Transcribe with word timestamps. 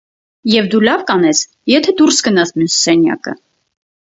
և 0.51 0.69
դու 0.71 0.79
լավ 0.87 1.03
կանես, 1.11 1.41
եթե 1.73 1.95
դուրս 2.01 2.23
գնաս 2.29 2.55
մյուս 2.57 2.79
սենյակը: 2.87 3.37